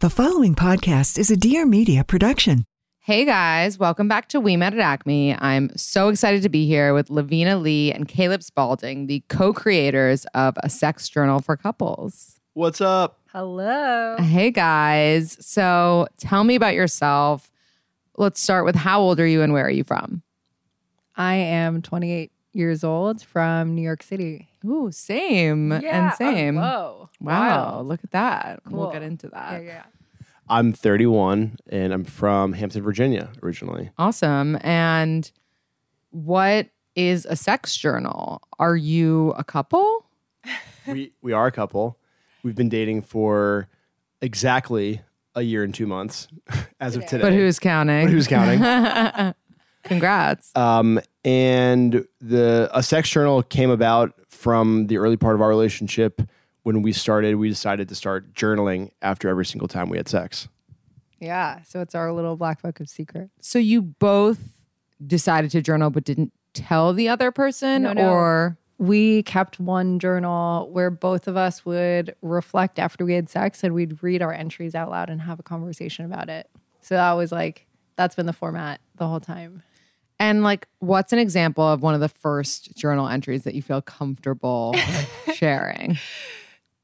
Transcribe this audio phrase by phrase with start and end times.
[0.00, 2.64] The following podcast is a Dear Media production.
[3.00, 5.34] Hey guys, welcome back to We Met at Acme.
[5.36, 10.24] I'm so excited to be here with Levina Li and Caleb Spaulding, the co creators
[10.34, 12.38] of A Sex Journal for Couples.
[12.54, 13.18] What's up?
[13.32, 14.14] Hello.
[14.20, 15.36] Hey guys.
[15.44, 17.50] So tell me about yourself.
[18.16, 20.22] Let's start with how old are you and where are you from?
[21.16, 24.48] I am 28 years old from New York City.
[24.64, 26.08] Ooh, same Yeah.
[26.08, 26.58] and same.
[26.58, 27.10] Oh, whoa.
[27.20, 27.86] Wow, Wild.
[27.86, 28.60] look at that.
[28.68, 29.62] We'll get into that.
[29.62, 29.82] Yeah, yeah.
[30.48, 33.90] I'm 31 and I'm from Hampton, Virginia originally.
[33.98, 34.56] Awesome.
[34.62, 35.30] And
[36.10, 38.40] what is a sex journal?
[38.58, 40.06] Are you a couple?
[40.86, 41.98] we we are a couple.
[42.42, 43.68] We've been dating for
[44.22, 45.02] exactly
[45.34, 46.28] a year and two months
[46.80, 47.22] as of today.
[47.22, 48.06] But who's counting?
[48.06, 48.60] But who's counting?
[49.84, 50.54] Congrats.
[50.56, 56.22] um, and the a sex journal came about from the early part of our relationship
[56.62, 57.36] when we started.
[57.36, 60.48] We decided to start journaling after every single time we had sex.
[61.20, 61.62] Yeah.
[61.62, 63.30] So it's our little black book of secrets.
[63.40, 64.38] So you both
[65.04, 68.08] decided to journal but didn't tell the other person No, no.
[68.10, 73.64] or We kept one journal where both of us would reflect after we had sex
[73.64, 76.48] and we'd read our entries out loud and have a conversation about it.
[76.82, 77.66] So that was like,
[77.96, 79.62] that's been the format the whole time.
[80.20, 83.82] And like what's an example of one of the first journal entries that you feel
[83.82, 84.74] comfortable
[85.34, 85.98] sharing?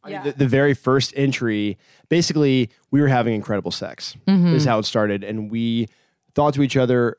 [0.04, 1.78] I mean, the, the very first entry,
[2.08, 4.16] basically, we were having incredible sex.
[4.26, 4.68] Is mm-hmm.
[4.68, 5.88] how it started, and we
[6.34, 7.16] thought to each other,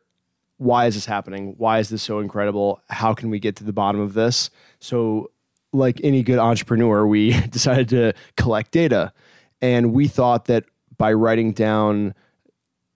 [0.57, 1.55] "Why is this happening?
[1.57, 2.81] Why is this so incredible?
[2.89, 5.31] How can we get to the bottom of this?" So,
[5.73, 9.13] like any good entrepreneur, we decided to collect data,
[9.61, 10.65] and we thought that
[10.97, 12.13] by writing down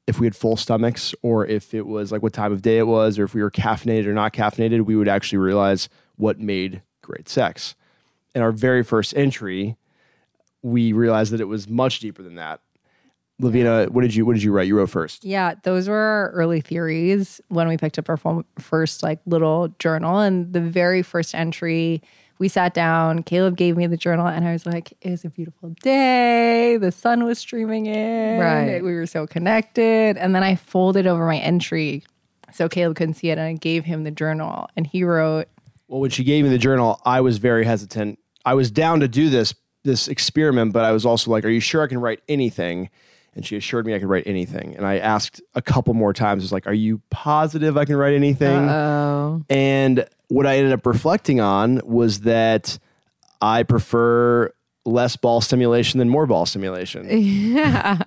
[0.10, 2.88] if we had full stomachs or if it was like what time of day it
[2.88, 6.82] was or if we were caffeinated or not caffeinated, we would actually realize what made
[7.04, 7.76] great sex.
[8.34, 9.78] In our very first entry,
[10.64, 12.60] we realized that it was much deeper than that.
[13.40, 14.68] Levina, what did you what did you write?
[14.68, 15.24] You wrote first.
[15.24, 20.20] Yeah, those were our early theories when we picked up our first like little journal.
[20.20, 22.02] And the very first entry,
[22.40, 23.24] we sat down.
[23.24, 26.78] Caleb gave me the journal, and I was like, "It was a beautiful day.
[26.78, 28.40] The sun was streaming in.
[28.40, 28.84] Right.
[28.84, 32.04] We were so connected." And then I folded over my entry
[32.54, 35.48] so Caleb couldn't see it, and I gave him the journal, and he wrote,
[35.88, 38.20] Well, when she gave me the journal, I was very hesitant.
[38.46, 41.62] I was down to do this this experiment, but I was also like, "Are you
[41.62, 42.90] sure I can write anything?"
[43.34, 44.76] And she assured me I could write anything.
[44.76, 47.96] And I asked a couple more times, I was like, "Are you positive I can
[47.96, 49.44] write anything?" Oh.
[49.50, 52.80] And what I ended up reflecting on was that
[53.42, 54.52] I prefer
[54.86, 57.08] less ball stimulation than more ball stimulation.
[57.10, 58.02] Yeah.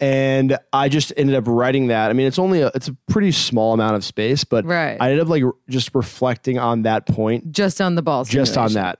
[0.00, 2.10] and I just ended up writing that.
[2.10, 4.96] I mean, it's only a, it's a pretty small amount of space, but Right.
[5.00, 8.28] I ended up like just reflecting on that point, Just on the balls.
[8.28, 8.98] just on that,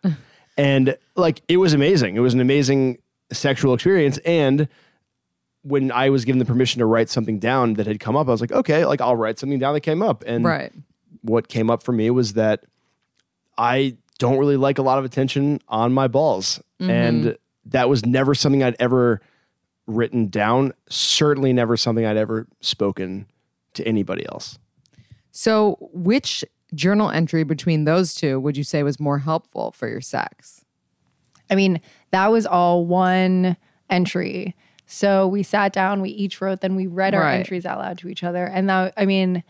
[0.56, 2.16] and like it was amazing.
[2.16, 2.98] It was an amazing
[3.32, 4.68] sexual experience, and
[5.62, 8.30] when I was given the permission to write something down that had come up, I
[8.32, 10.72] was like, okay, like I'll write something down that came up, and Right.
[11.22, 12.64] What came up for me was that
[13.56, 16.60] I don't really like a lot of attention on my balls.
[16.80, 16.90] Mm-hmm.
[16.90, 19.20] And that was never something I'd ever
[19.86, 20.72] written down.
[20.88, 23.26] Certainly never something I'd ever spoken
[23.74, 24.58] to anybody else.
[25.30, 26.44] So, which
[26.74, 30.64] journal entry between those two would you say was more helpful for your sex?
[31.50, 33.56] I mean, that was all one
[33.88, 34.54] entry.
[34.86, 37.36] So we sat down, we each wrote, then we read our Right.
[37.38, 38.46] entries out loud to each other.
[38.46, 39.44] And that, I mean,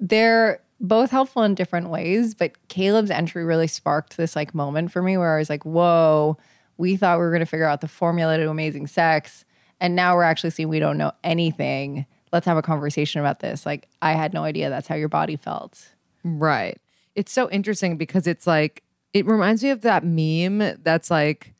[0.00, 5.00] they're both helpful in different ways, but Caleb's entry really sparked this like moment for
[5.00, 6.36] me where I was like, whoa,
[6.76, 9.44] we thought we were going to figure out the formula to amazing sex.
[9.80, 12.04] And now we're actually seeing we don't know anything.
[12.32, 13.64] Let's have a conversation about this.
[13.64, 15.88] Like, I had no idea that's how your body felt.
[16.24, 16.78] Right.
[17.14, 18.82] It's so interesting because it's like,
[19.12, 21.54] it reminds me of that meme that's like,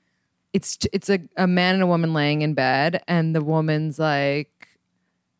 [0.52, 4.51] it's it's a, a man and a woman laying in bed, and the woman's like,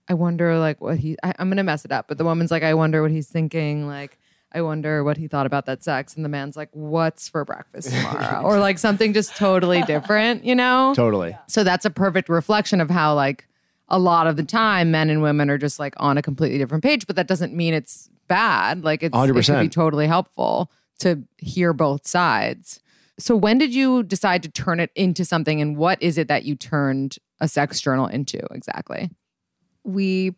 [0.08, 1.16] I wonder like what he.
[1.22, 3.87] I, I'm gonna mess it up, but the woman's like, I wonder what he's thinking.
[3.87, 4.19] Like,
[4.52, 7.90] I wonder what he thought about that sex, and the man's like, What's for breakfast
[7.94, 10.93] tomorrow, or like something just totally different, you know?
[10.94, 11.37] Totally.
[11.49, 13.46] So that's a perfect reflection of how like
[13.88, 16.82] a lot of the time men and women are just like on a completely different
[16.82, 18.82] page, but that doesn't mean it's bad.
[18.84, 20.70] Like it's it could be totally helpful
[21.00, 22.81] to hear both sides.
[23.19, 26.44] So when did you decide to turn it into something and what is it that
[26.44, 29.10] you turned a sex journal into exactly?
[29.84, 30.34] We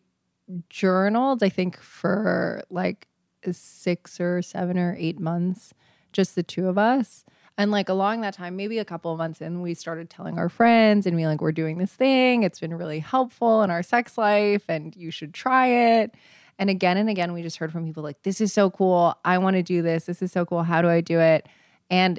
[0.69, 3.09] journaled, I think, for like
[3.51, 5.75] six or seven or eight months,
[6.13, 7.25] just the two of us.
[7.57, 10.49] And like along that time, maybe a couple of months in, we started telling our
[10.49, 12.43] friends and we like, we're doing this thing.
[12.43, 16.15] It's been really helpful in our sex life and you should try it.
[16.59, 19.17] And again and again, we just heard from people like, this is so cool.
[19.25, 20.07] I want to do this.
[20.07, 20.65] This is so cool.
[20.65, 21.49] How do I do it?
[21.91, 22.19] And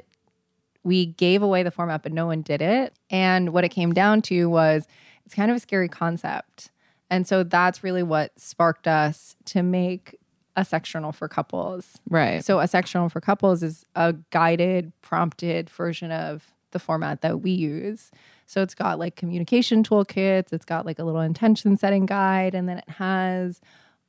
[0.84, 2.94] we gave away the format, but no one did it.
[3.10, 4.88] And what it came down to was
[5.26, 6.70] it's kind of a scary concept.
[7.10, 10.18] And so that's really what sparked us to make
[10.56, 12.00] a sex journal for couples.
[12.10, 12.44] Right.
[12.44, 17.42] So a sex journal for couples is a guided, prompted version of the format that
[17.42, 18.12] we use.
[18.46, 22.70] So it's got like communication toolkits, it's got like a little intention setting guide, and
[22.70, 23.60] then it has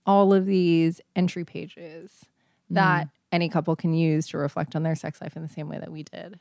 [0.05, 2.27] all of these entry pages
[2.71, 3.11] that mm.
[3.33, 5.91] any couple can use to reflect on their sex life in the same way that
[5.91, 6.39] we did.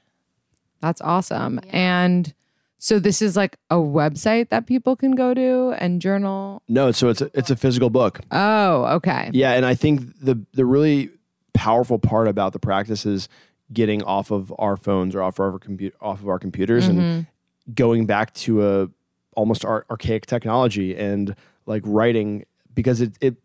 [0.82, 1.60] That's awesome.
[1.70, 2.34] And
[2.78, 6.62] so this is like a website that people can go to and journal.
[6.68, 8.20] No, so it's a, it's a physical book.
[8.32, 9.30] Oh, okay.
[9.34, 11.10] Yeah, and I think the the really
[11.54, 13.30] powerful part about the practice is
[13.74, 17.00] getting off of our phones or off of our computer off of our computers and
[17.00, 17.74] mm-hmm.
[17.74, 18.90] going back to a
[19.36, 21.36] almost ar- archaic technology and
[21.66, 23.36] like writing because it it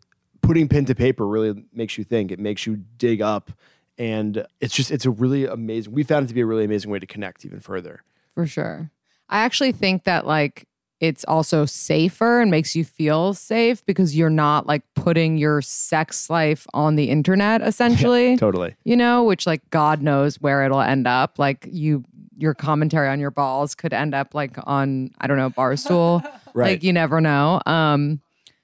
[0.41, 2.31] putting pen to paper really makes you think.
[2.31, 3.51] It makes you dig up
[3.97, 5.93] and it's just it's a really amazing.
[5.93, 8.03] We found it to be a really amazing way to connect even further.
[8.33, 8.91] For sure.
[9.31, 10.67] I actually think that like
[10.99, 16.29] it's also safer and makes you feel safe because you're not like putting your sex
[16.29, 18.37] life on the internet essentially.
[18.37, 18.75] Totally.
[18.83, 21.39] You know, which like God knows where it'll end up.
[21.39, 22.03] Like you
[22.37, 26.23] your commentary on your balls could end up like on I don't know, Barstool.
[26.53, 26.71] Right.
[26.71, 27.61] Like you never know.
[27.65, 28.19] Um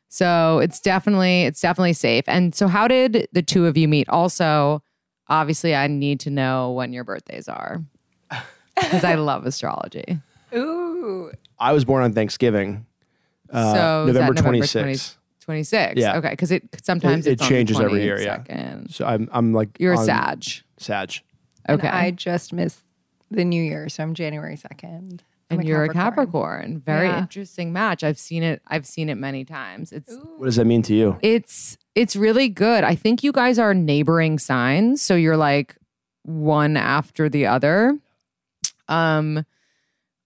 [0.09, 2.25] so it's definitely it's definitely safe.
[2.27, 4.09] And so how did the two of you meet?
[4.09, 4.83] Also,
[5.29, 7.79] obviously I need to know when your birthdays are.
[8.75, 10.19] Because I love astrology.
[10.55, 11.31] Ooh.
[11.59, 12.85] I was born on Thanksgiving.
[13.51, 15.15] Uh, so is November November 26th.
[15.41, 15.93] 26.
[15.99, 16.17] Yeah.
[16.17, 16.29] Okay.
[16.31, 18.39] Because it sometimes It- it's it on the changes every year, yeah.
[18.39, 18.91] 22nd.
[18.93, 20.43] So I'm I'm like You're a on Sag.
[20.77, 21.13] Sag.
[21.69, 21.87] Okay.
[21.87, 22.81] And I just missed
[23.31, 25.21] the new year, so I'm January 2nd.
[25.49, 26.81] I'm and you're a Capricorn.
[26.85, 27.19] Very Yeah.
[27.19, 28.03] interesting match.
[28.03, 28.61] I've seen it.
[28.67, 29.93] I've seen it many times.
[29.93, 31.17] It's What does that mean to you?
[31.21, 32.83] it's it's really good.
[32.83, 35.77] I think you guys are neighboring signs, so you're like
[36.23, 37.97] one after the other.
[38.89, 39.45] Um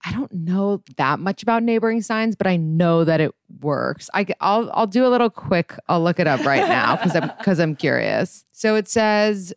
[0.03, 4.09] I don't know that much about neighboring signs, but I know that it works.
[4.13, 5.75] I will I'll do a little quick.
[5.87, 8.45] I'll look it up right now because I'm because I'm curious.
[8.51, 9.53] So it says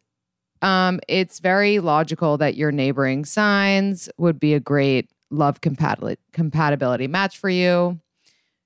[0.60, 7.06] um, it's very logical that your neighboring signs would be a great love compatibility compatibility
[7.06, 8.00] match for you.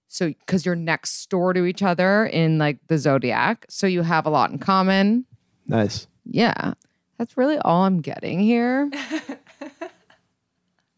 [0.08, 4.26] So because you're next door to each other in like the zodiac, so you have
[4.26, 5.26] a lot in common.
[5.66, 6.06] Nice.
[6.24, 6.74] Yeah,
[7.18, 8.90] that's really all I'm getting here.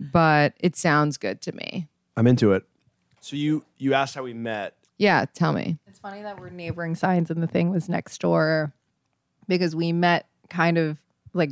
[0.01, 1.89] but it sounds good to me.
[2.17, 2.65] I'm into it.
[3.21, 4.75] So you you asked how we met.
[4.99, 5.79] Yeah, tell me.
[5.87, 8.73] It's funny that we're neighboring signs and the thing was next door
[9.47, 10.99] because we met kind of
[11.33, 11.51] like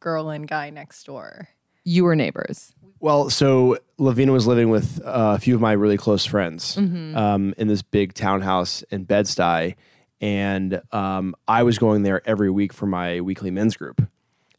[0.00, 1.48] girl and guy next door.
[1.84, 2.72] You were neighbors.
[3.00, 7.54] Well, so Levina was living with uh, a few of my really close friends um,
[7.56, 9.76] in this big townhouse in Bed Stuy,
[10.20, 14.06] and um, I was going there every week for my weekly men's group.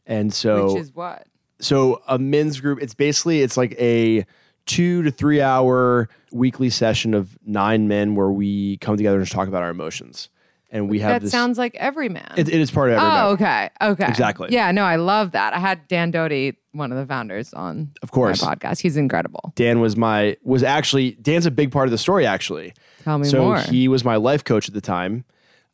[0.06, 1.24] And so, Which is what?
[1.62, 4.26] So a men's group, it's basically it's like a
[4.66, 9.34] two to three hour weekly session of nine men where we come together and just
[9.34, 10.28] talk about our emotions.
[10.70, 11.30] And we have That this.
[11.30, 12.38] sounds like Evryman.
[12.38, 13.24] it, it is part of every Oh, man.
[13.26, 13.70] okay.
[13.82, 14.08] Okay.
[14.08, 14.48] Exactly.
[14.50, 15.52] Yeah, no, I love that.
[15.52, 18.40] I had Dan Doty, one of the founders, on Of course.
[18.42, 18.80] my podcast.
[18.80, 19.52] He's incredible.
[19.54, 22.72] Dan was my was actually Dan's a big part of the story actually.
[23.04, 23.58] Tell me so more.
[23.58, 25.24] he was my life coach at the time.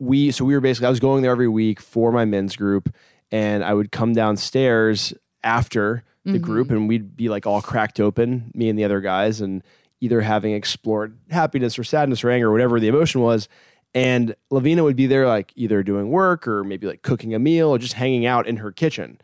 [0.00, 2.92] We so we were basically I was going there every week for my men's group
[3.30, 6.42] and I would come downstairs after the Mm-hmm.
[6.42, 9.62] group and we'd be like all cracked open, me and the other guys and
[10.00, 13.48] either having explored happiness or sadness or anger or whatever the emotion was.
[13.94, 17.70] And Lavina would be there like either doing work or maybe like cooking a meal
[17.70, 19.18] or just hanging out in her kitchen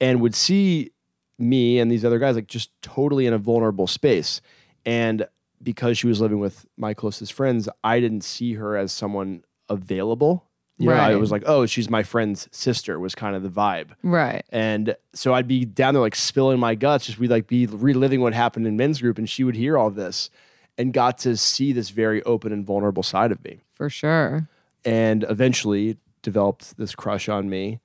[0.00, 0.90] and would see
[1.38, 4.40] me and these other guys like just totally in a vulnerable space.
[4.84, 5.28] And
[5.62, 10.47] because she was living with my closest friends, I didn't see her as someone available
[10.78, 12.98] You know, I was like, oh, she's my friend's sister.
[13.00, 13.90] Was kind of the vibe.
[14.02, 14.44] Right.
[14.50, 18.20] And so I'd be down there like spilling my guts, just we'd like be reliving
[18.20, 20.30] what happened in men's group, and she would hear all this
[20.76, 23.60] and got to see this very open and vulnerable side of me.
[23.72, 24.48] For sure.
[24.84, 27.80] And eventually developed this crush on me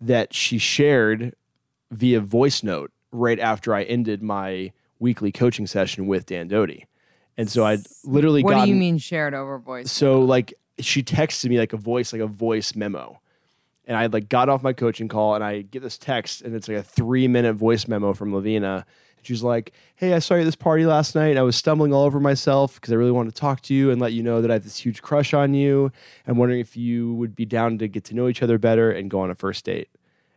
[0.00, 1.34] that she shared
[1.90, 6.86] via voice note right after I ended my weekly coaching session with Dan Doty.
[7.36, 9.92] And so I'd literally What do you mean shared over voice?
[9.92, 13.20] so like she texted me like a voice, like a voice memo.
[13.86, 16.68] And I like got off my coaching call and I get this text and it's
[16.68, 18.84] like a three minute voice memo from Lavina.
[19.16, 21.38] And she's like, Hey, I saw you at this party last night.
[21.38, 24.00] I was stumbling all over myself because I really wanted to talk to you and
[24.00, 25.90] let you know that I have this huge crush on you.
[26.26, 29.10] I'm wondering if you would be down to get to know each other better and
[29.10, 29.88] go on a first date.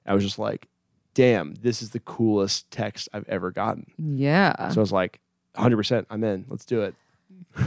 [0.06, 0.68] I was just like,
[1.14, 3.92] damn, this is the coolest text I've ever gotten.
[3.98, 4.70] yeah.
[4.70, 5.20] So I was like,
[5.56, 6.46] 100%, I'm in.
[6.48, 6.96] Let's do it.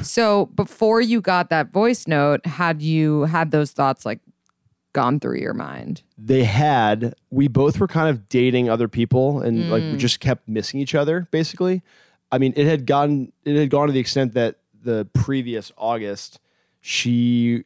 [0.03, 4.21] So before you got that voice note, had you had those thoughts like
[4.93, 6.03] gone through your mind?
[6.27, 7.15] they had.
[7.31, 9.99] We both were kind of dating other people and like we mm.
[9.99, 11.83] just kept missing each other basically.
[12.31, 16.41] I mean it had gone it had gone to the extent that the previous august
[16.81, 17.65] she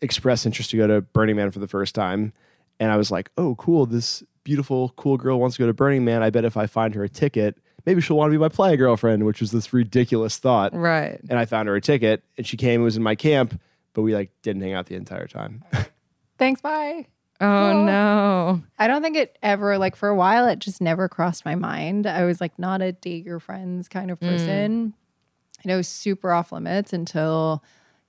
[0.00, 2.32] expressed interest to go to burning man for the first time.
[2.78, 3.86] And i was like oh cool.
[3.86, 6.22] This beautiful cool girl wants to go to burning man.
[6.22, 8.76] I bet if i find her a ticket maybe she'll want to be my playa
[8.76, 11.20] girlfriend which was this ridiculous thought Right.
[11.28, 13.60] and i found her a ticket and she came and was in my camp
[13.92, 15.64] but we like didn't hang out the entire time
[16.40, 17.06] Thanks, bye.
[17.38, 18.62] Oh no.
[18.78, 22.06] I don't think it ever like for a while it just never crossed my mind.
[22.06, 24.28] I was like not a date your friends kind of mm.
[24.28, 24.94] person.
[25.62, 27.62] And it was super off limits until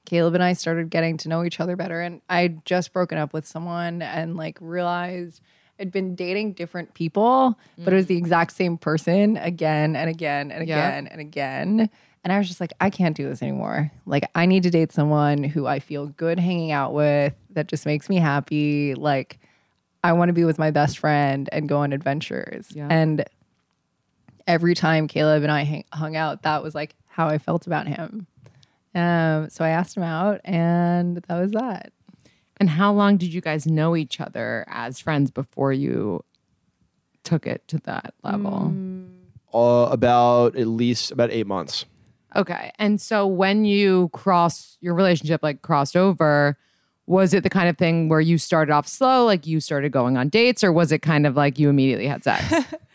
[0.05, 1.99] Caleb and I started getting to know each other better.
[1.99, 5.41] And I'd just broken up with someone and like realized
[5.81, 10.51] I'd been dating different people, but it was the exact same person again and again
[10.51, 10.88] and Yeah.
[10.88, 11.89] again and again.
[12.23, 13.91] And I was just like, I can't do this anymore.
[14.05, 17.88] Like, I need to date someone who I feel good hanging out with, that just
[17.88, 18.93] makes me happy.
[18.93, 19.39] Like,
[20.03, 22.67] I want to be with my best friend and go on adventures.
[22.75, 22.88] Yeah.
[22.91, 23.25] And
[24.45, 27.88] every time Caleb and I hang, hung out, that was like how I felt about
[27.88, 28.27] him.
[28.93, 31.91] Um, so I asked him out, and that was that.
[32.62, 36.24] And how long did you guys know each other as friends before you
[37.24, 38.74] took it to that level?
[39.53, 41.86] uh, about at least about eight months
[42.36, 42.72] Okay.
[42.80, 46.58] And so when you cross your relationship like crossed over,
[47.06, 50.15] was it the kind of thing where you started off slow, like you started going
[50.18, 52.53] on dates, or was it kind of like you immediately had sex?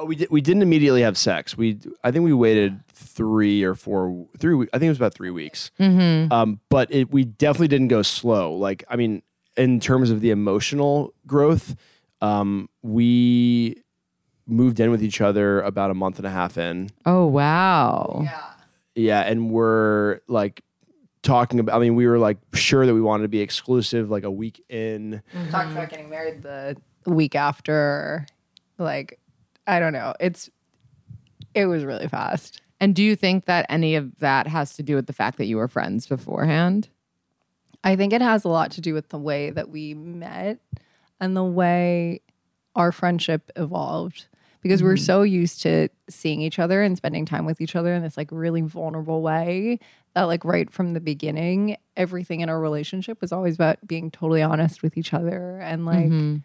[0.00, 0.30] Oh, we did.
[0.30, 1.56] We didn't immediately have sex.
[1.56, 4.54] We, I think we waited three or four, three.
[4.72, 5.72] I think it was about three weeks.
[5.80, 8.54] Um, but it, we definitely didn't go slow.
[8.54, 9.22] Like, I mean,
[9.56, 11.74] in terms of the emotional growth,
[12.20, 13.82] um, we
[14.46, 16.90] moved in with each other about a month and a half in.
[17.04, 18.20] oh wow.
[18.22, 18.40] Yeah,
[18.94, 20.62] Yeah, and we're like
[21.22, 21.74] talking about.
[21.76, 24.64] I mean, we were like sure that we wanted to be exclusive, like a week
[24.68, 25.22] in.
[25.50, 28.26] Talked about getting married the week after.
[28.78, 29.18] Like,
[29.68, 30.14] I don't know.
[30.18, 30.50] It's
[31.54, 32.62] it was really fast.
[32.80, 35.46] And do you think that any of that has to do with the fact that
[35.46, 36.88] you were friends beforehand?
[37.84, 40.58] I think it has a lot to do with the way that we met
[41.20, 42.22] and the way
[42.74, 44.26] our friendship evolved
[44.62, 45.04] because we're mm-hmm.
[45.04, 48.28] so used to seeing each other and spending time with each other in this like
[48.30, 49.78] really vulnerable way
[50.14, 54.42] that like right from the beginning everything in our relationship was always about being totally
[54.42, 56.36] honest with each other and like mm-hmm.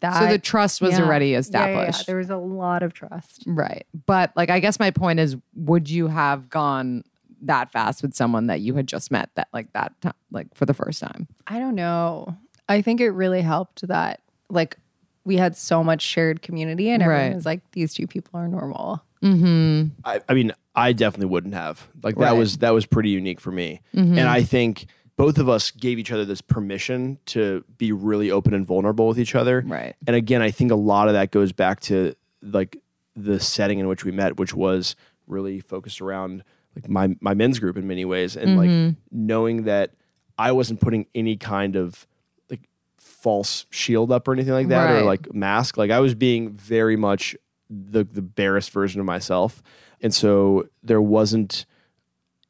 [0.00, 1.04] That so the trust was yeah.
[1.04, 1.38] already Yeah, yeah, yeah.
[1.40, 2.06] established.
[2.06, 3.86] there was a lot of trust Right.
[4.06, 7.04] But like I guess my point is would you have gone
[7.42, 10.66] that fast with someone that you had just met that like that time like for
[10.66, 11.26] the first time?
[11.46, 12.36] I don't know.
[12.68, 14.76] I think it really helped that like
[15.24, 17.34] we had so much shared community and everyone Right.
[17.34, 19.02] was like, these two people are normal.
[19.22, 19.86] Hmm.
[20.04, 21.86] I, I mean, I definitely wouldn't have.
[22.02, 22.32] Like that Right.
[22.38, 23.80] was that was pretty unique for me.
[23.92, 24.86] And I think
[25.18, 29.18] both of us gave each other this permission to be really open and vulnerable with
[29.18, 29.64] each other.
[29.66, 29.96] Right.
[30.06, 32.78] And again, I think a lot of that goes back to like
[33.16, 34.94] the setting in which we met, which was
[35.26, 36.44] really focused around
[36.76, 38.96] like my my men's group in many ways, and like mm-hmm.
[39.10, 39.90] knowing that
[40.38, 42.06] I wasn't putting any kind of
[42.48, 45.76] like false shield up or anything like that, or like mask.
[45.76, 47.36] Like I was being very much
[47.68, 49.64] the the barest version of myself,
[50.00, 51.66] and so there wasn't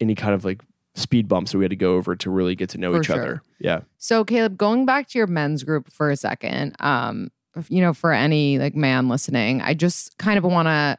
[0.00, 0.62] any kind of like
[0.99, 3.07] speed bumps that we had to go over to really get to know For each
[3.07, 3.17] sure.
[3.17, 3.43] other.
[3.59, 3.81] Yeah.
[3.99, 7.31] So Caleb, going back to your men's group for a second, um,
[7.69, 10.99] you know, for any like man listening, I just kind of want to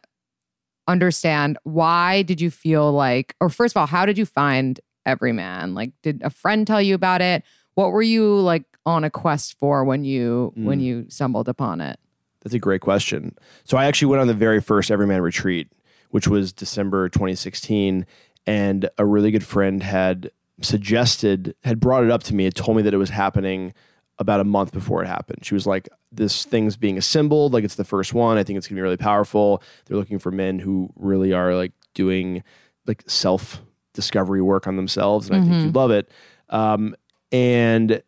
[0.88, 5.76] understand why did you feel like, or first of all, how did you find Evryman?
[5.76, 7.44] Like, did a friend tell you about it?
[7.76, 12.00] What were you like on a quest for when you when you stumbled upon it?
[12.42, 13.38] That's a great question.
[13.66, 15.72] So I actually went on the very first Evryman retreat,
[16.10, 18.06] which was December 2016,
[18.50, 22.76] and a really good friend had suggested, had brought it up to me, had told
[22.76, 23.76] me that it was happening
[24.18, 25.46] about a month before it happened.
[25.46, 28.40] She was like, This thing's being assembled, like it's the first one.
[28.40, 29.62] I think it's gonna be really powerful.
[29.86, 32.42] They're looking for men who really are like doing
[32.88, 33.62] like self
[33.94, 35.30] discovery work on themselves.
[35.30, 36.10] And I think you'd love it.
[36.50, 36.96] Um,
[37.32, 38.02] and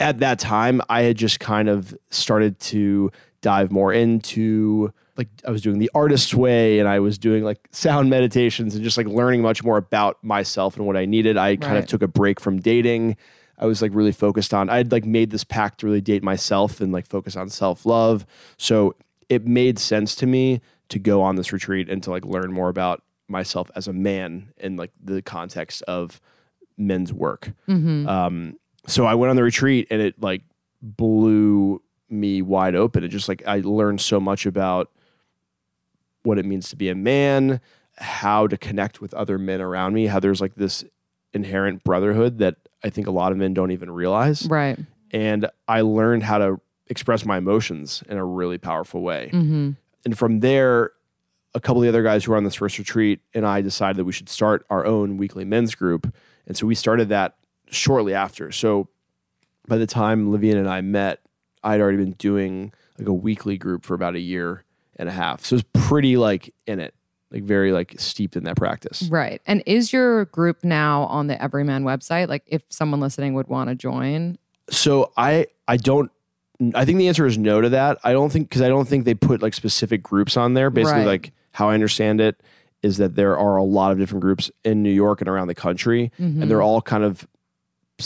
[0.00, 5.50] at that time, I had just kind of started to dive more into like I
[5.50, 9.06] was doing the artist's way and I was doing like sound meditations and just like
[9.06, 11.36] learning much more about myself and what I needed.
[11.36, 13.16] I kind of took a break from dating.
[13.58, 16.22] I was like really focused on I had like made this pact to really date
[16.22, 18.24] myself and like focus on self-love.
[18.56, 18.96] So
[19.28, 22.70] it made sense to me to go on this retreat and to like learn more
[22.70, 26.20] about myself as a man in like the context of
[26.78, 27.52] men's work.
[28.08, 30.42] Um, so I went on the retreat and it like
[30.82, 33.04] blew me wide open.
[33.04, 34.90] It just like I learned so much about
[36.22, 37.60] what it means to be a man,
[37.96, 40.84] how to connect with other men around me, how there's like this
[41.32, 44.46] inherent brotherhood that I think a lot of men don't even realize.
[44.46, 44.78] Right.
[45.10, 49.30] And I learned how to express my emotions in a really powerful way.
[49.32, 49.70] Mm-hmm.
[50.04, 50.92] And from there,
[51.54, 53.96] a couple of the other guys who were on this first retreat and I decided
[53.96, 56.12] that we should start our own weekly men's group.
[56.46, 57.36] And so we started that
[57.70, 58.50] shortly after.
[58.52, 58.88] So
[59.66, 61.20] by the time Levina and I met,
[61.62, 64.64] I'd already been doing like a weekly group for about a year
[65.00, 65.44] and a half.
[65.44, 66.94] So it's pretty like in it,
[67.32, 69.08] like very like steeped in that practice.
[69.10, 69.40] Right.
[69.46, 72.28] And is your group now on the Evryman website?
[72.28, 74.38] Like if someone listening would want to join?
[74.70, 76.10] So I I don't
[76.74, 77.98] I think the answer is no to that.
[78.04, 80.68] I don't think because I don't think they put like specific groups on there.
[80.70, 81.06] Basically, Right.
[81.06, 82.40] like how I understand it
[82.82, 85.54] is that there are a lot of different groups in New York and around the
[85.54, 86.42] country, Mm-hmm.
[86.42, 87.26] and they're all kind of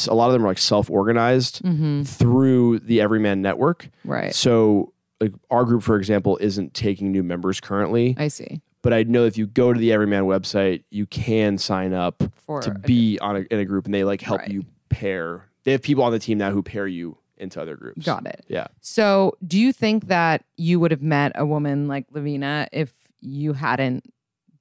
[0.09, 1.61] a lot of them are like self organized
[2.07, 3.85] through the Evryman Network.
[3.85, 4.11] Mm-hmm.
[4.11, 4.35] Right.
[4.35, 4.93] So
[5.25, 8.61] like our group, for example, isn't taking new members currently, I see.
[8.83, 12.61] but I know if you go to the Evryman website, you can sign up For
[12.63, 14.51] to a be on a, in a group, and they like help Right.
[14.51, 15.47] you pair.
[15.65, 18.05] They have people on the team now who pair you into other groups.
[18.07, 18.45] Got it.
[18.49, 18.67] Yeah.
[18.81, 23.55] So, do you think that you would have met a woman like Levina if you
[23.55, 24.05] hadn't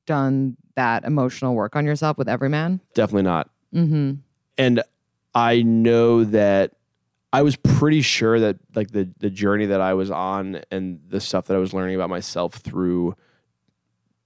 [0.06, 2.80] done that emotional work on yourself with Evryman?
[2.96, 3.50] Definitely not.
[3.76, 4.14] Mm-hmm.
[4.58, 4.82] And
[5.36, 6.72] I know that
[7.34, 11.20] I was pretty sure that like the the journey that I was on and the
[11.20, 13.16] stuff that I was learning about myself through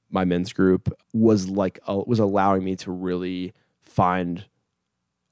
[0.10, 4.46] my men's group was like uh, was allowing me to really find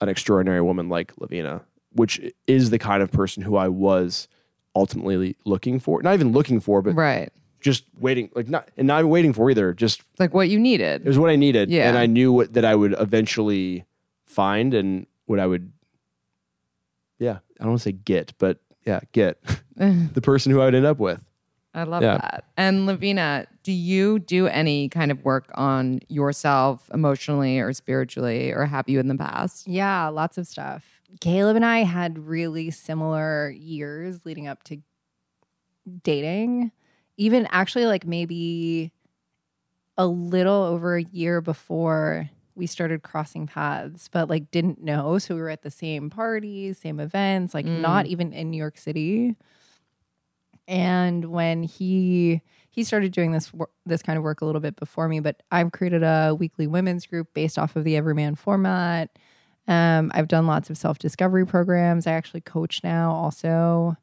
[0.01, 1.61] an extraordinary woman like Levina,
[1.91, 4.27] which is the kind of person who I was
[4.75, 6.01] ultimately looking for.
[6.01, 7.29] Not even looking for, but Right.
[7.61, 9.73] just waiting like not and not waiting for either.
[9.73, 11.01] Just Like what you needed.
[11.01, 11.69] it was what I needed.
[11.69, 11.87] Yeah.
[11.89, 13.85] And I knew what, that I would eventually
[14.25, 15.71] find and what I would,
[17.59, 19.41] I don't want to say get, but yeah, get
[19.75, 21.23] the person who I would end up with.
[21.73, 22.17] I love Yeah.
[22.17, 22.45] that.
[22.55, 28.65] And Levina, do you do any kind of work on yourself emotionally or spiritually, or
[28.65, 29.67] have you in the past?
[29.67, 30.85] Yeah, lots of stuff.
[31.19, 34.77] Caleb and I had really similar years leading up to
[36.03, 36.71] dating.
[37.17, 38.91] Even actually, like maybe
[39.97, 45.17] a little over a year before we started crossing paths, but like didn't know.
[45.17, 48.77] So we were at the same parties, same events, like not even in New York
[48.77, 49.35] City.
[50.67, 52.41] And when he
[52.71, 53.51] he started doing this
[53.85, 57.05] this kind of work a little bit before me, but I've created a weekly women's
[57.05, 59.17] group based off of the Evryman format.
[59.67, 62.07] Um, I've done lots of self discovery programs.
[62.07, 63.97] I actually coach now also.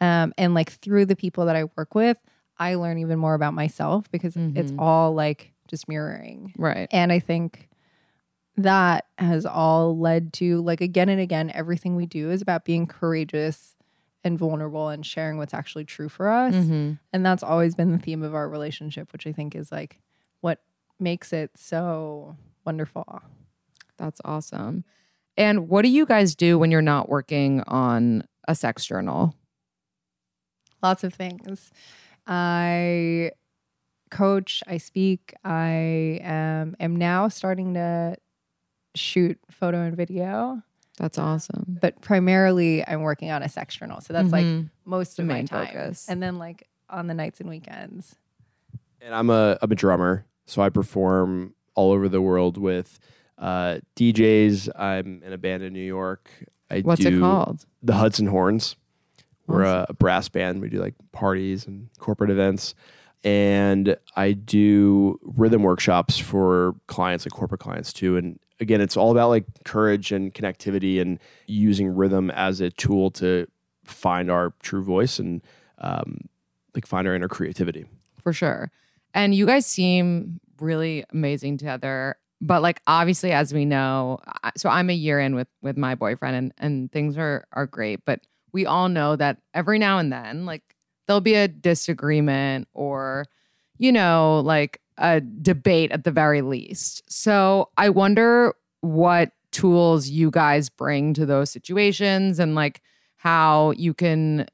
[0.00, 2.18] Um, and like through the people that I work with,
[2.58, 6.52] I learn even more about myself because it's all like just mirroring.
[6.56, 6.88] Right.
[6.90, 7.68] And I think
[8.56, 12.86] that has all led to like again and again, everything we do is about being
[12.86, 13.76] courageous
[14.24, 16.54] and vulnerable and sharing what's actually true for us.
[16.54, 16.92] Mm-hmm.
[17.12, 20.00] And that's always been the theme of our relationship, which I think is like
[20.40, 20.60] what
[21.00, 23.22] makes it so wonderful.
[23.96, 24.84] That's awesome.
[25.36, 29.34] And what do you guys do when you're not working on a sex journal?
[30.82, 31.70] Lots of things.
[32.26, 33.32] I
[34.10, 38.16] coach, I speak, I um, am now starting to
[38.94, 40.62] shoot photo and video,
[40.98, 41.78] That's awesome.
[41.80, 44.00] but primarily I'm working on a sex journal.
[44.00, 44.70] So that's like Mhm.
[44.84, 45.66] most The of my time.
[45.68, 46.06] focus.
[46.08, 48.16] And then like on the nights and weekends.
[49.00, 50.26] And I'm a, I'm a drummer.
[50.46, 52.98] So I perform all over the world with
[53.38, 54.68] uh, DJs.
[54.78, 56.30] I'm in a band in New York.
[56.70, 57.64] I What's do it called?
[57.82, 58.76] the Hudson Horns.
[59.46, 60.60] We're a, a brass band.
[60.60, 62.74] We do like parties and corporate events.
[63.24, 68.16] And I do rhythm workshops for clients, like corporate clients too.
[68.16, 73.10] And again, it's all about like courage and connectivity and using rhythm as a tool
[73.12, 73.46] to
[73.84, 75.42] find our true voice and
[75.78, 76.28] um,
[76.74, 77.86] like find our inner creativity.
[78.20, 78.70] For sure.
[79.14, 82.16] And you guys seem really amazing together.
[82.40, 84.18] but like obviously as we know
[84.56, 88.04] so i'm a year in with with my boyfriend and and things are are great
[88.04, 88.20] but
[88.52, 90.62] we all know that every now and then like
[91.06, 93.26] there'll be a disagreement or
[93.78, 100.30] you know like a debate at the very least so i wonder what tools you
[100.30, 102.82] guys bring to those situations and like
[103.16, 104.46] how you can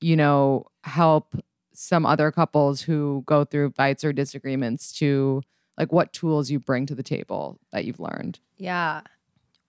[0.00, 1.34] you know help
[1.80, 5.40] some other couples who go through fights or disagreements to
[5.78, 8.38] like what tools you bring to the table that you've learned.
[8.58, 9.00] Yeah.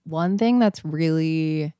[0.04, 1.72] One thing that's really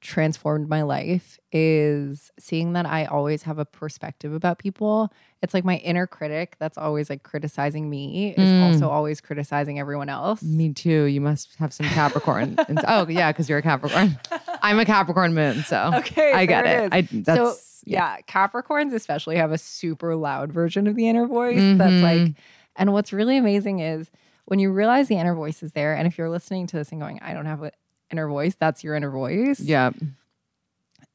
[0.00, 5.12] transformed my life is seeing that I always have a perspective about people.
[5.42, 8.72] It's like my inner critic that's always like criticizing me is Mm.
[8.72, 10.42] also always criticizing everyone else.
[10.42, 11.04] Me too.
[11.04, 12.56] You must have some Capricorn.
[12.68, 14.18] and, oh yeah, because you're a Capricorn.
[14.62, 16.84] I'm a Capricorn moon, so Okay, I get it.
[16.84, 18.18] it I so that's yeah.
[18.28, 21.78] Capricorns especially have a super loud version of the inner voice Mhm.
[21.78, 22.34] that's like
[22.76, 24.10] and what's really amazing is
[24.46, 27.00] when you realize the inner voice is there and if you're listening to this and
[27.00, 27.62] going I don't have
[28.10, 29.60] inner voice, that's your inner voice.
[29.60, 29.90] yeah.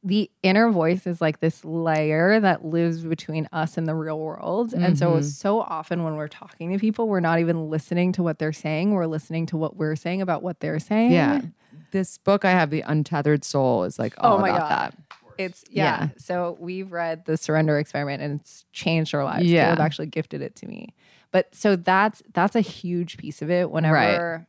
[0.04, 4.72] the inner voice is like this layer that lives between us and the real world.
[4.72, 5.24] And so, Mhm.
[5.24, 8.92] so often when we're talking to people, we're not even listening to what they're saying.
[8.92, 11.12] We're listening to what we're saying about what they're saying.
[11.12, 11.42] Yeah.
[11.90, 14.70] This book I have, The Untethered Soul, is like all Oh my about God.
[14.70, 14.96] that.
[15.40, 15.84] It's, yeah.
[16.04, 16.10] Yeah.
[16.18, 19.46] So we've read The Surrender Experiment and it's changed our lives.
[19.48, 19.66] Yeah.
[19.70, 20.94] Caleb actually gifted it to me.
[21.32, 23.72] But so that's, that's a huge piece of it.
[23.72, 24.46] Whenever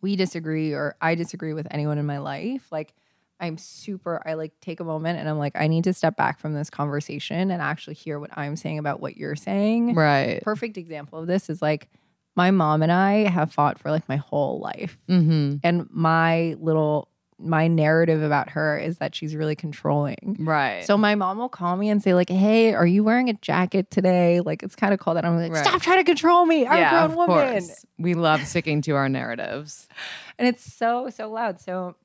[0.00, 2.94] we disagree or I disagree with anyone in my life, like,
[3.42, 6.38] I'm super, I like take a moment and I'm like, I need to step back
[6.38, 9.94] from this conversation and actually hear what I'm saying about what you're saying.
[9.94, 10.42] Right.
[10.42, 11.88] Perfect example of this is like
[12.36, 14.98] my mom and I have fought for like my whole life.
[15.08, 15.56] Mm-hmm.
[15.62, 17.08] And my little,
[17.42, 20.36] my narrative about her is that she's really controlling.
[20.40, 20.84] Right.
[20.84, 23.90] So my mom will call me and say like, "Hey, are you wearing a jacket
[23.90, 25.64] today?" Like it's kind of cold, and I'm like, Right.
[25.66, 26.66] "Stop trying to control me!
[26.66, 27.84] I'm yeah, a grown woman." course.
[27.98, 29.88] We love sticking to our narratives.
[30.38, 31.60] and it's so so loud.
[31.60, 31.96] So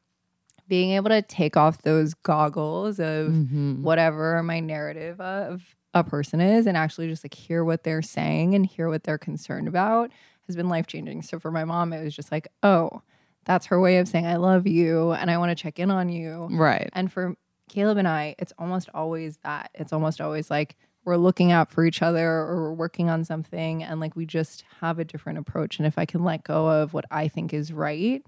[0.68, 3.82] being able to take off those goggles of Mhm.
[3.82, 8.56] whatever my narrative of a person is and actually just like hear what they're saying
[8.56, 10.12] and hear what they're concerned about
[10.48, 11.22] has been life changing.
[11.22, 13.02] So for my mom, it was just like, oh,
[13.46, 16.10] that's her way of saying I love you and I want to check in on
[16.10, 16.48] you.
[16.52, 16.90] Right.
[16.94, 17.36] And for
[17.70, 19.72] Caleb and I, it's almost always that.
[19.76, 23.84] It's almost always like we're looking out for each other or we're working on something
[23.84, 25.78] and like we just have a different approach.
[25.78, 28.24] And if I can let go of what I think is right,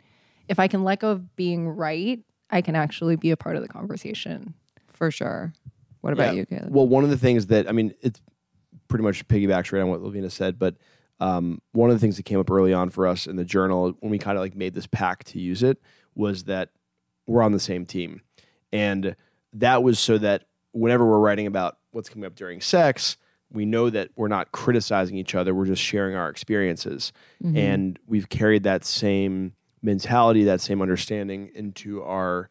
[0.47, 2.19] if I can let go of being right,
[2.51, 4.53] I can actually be a part of the conversation.
[4.93, 5.53] For sure.
[6.01, 6.39] What about Yeah.
[6.39, 6.69] you, Caleb?
[6.73, 8.21] Well, one of the things that I mean, it's
[8.87, 10.75] pretty much piggybacks right on what Levina said, but
[11.19, 13.95] um, one of the things that came up early on for us in the journal
[13.99, 15.81] when we kind of like made this pact to use it
[16.15, 16.69] was that
[17.25, 18.21] we're on the same team,
[18.71, 19.15] and
[19.53, 23.17] that was so that whenever we're writing about what's coming up during sex,
[23.51, 27.11] we know that we're not criticizing each other; we're just sharing our experiences,
[27.43, 27.57] Mm-hmm.
[27.57, 32.49] and we've carried that same mentality, that same understanding into our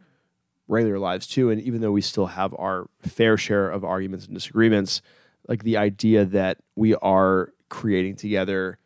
[0.69, 1.51] regular lives too.
[1.51, 5.03] And even though we still have our fair share of arguments and disagreements,
[5.49, 8.79] like the idea that we are creating together,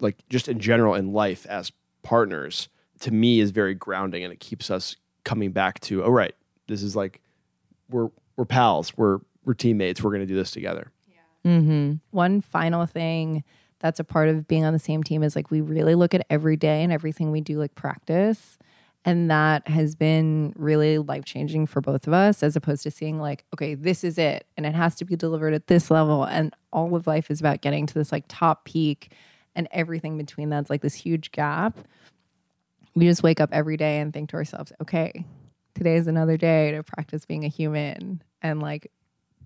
[0.00, 2.68] like just in general in life as partners,
[3.00, 6.34] to me is very grounding and it keeps us coming back to, oh right,
[6.66, 7.20] this is like
[7.90, 10.92] we're we're pals, we're we're teammates, we're gonna do this together.
[11.44, 11.94] mm-hmm.
[12.10, 13.44] One final thing
[13.80, 16.26] that's a part of being on the same team is like we really look at
[16.30, 18.58] every day and everything we do like practice.
[19.08, 23.18] And that has been really life changing for both of us, as opposed to seeing
[23.18, 26.24] like, okay, this is it, and it has to be delivered at this level.
[26.24, 29.14] And all of life is about getting to this like top peak,
[29.54, 31.78] and everything between that's like this huge gap.
[32.94, 35.24] We just wake up every day and think to ourselves, okay,
[35.74, 38.92] today is another day to practice being a human and like